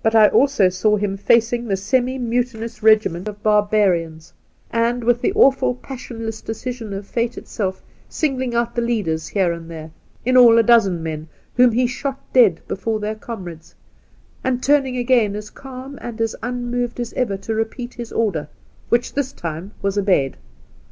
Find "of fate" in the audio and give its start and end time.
6.92-7.36